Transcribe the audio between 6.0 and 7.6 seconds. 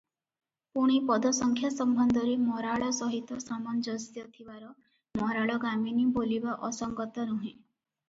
ବୋଲିବା ଅସଙ୍ଗତ ନୁହେଁ।